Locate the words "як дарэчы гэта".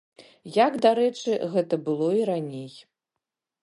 0.55-1.75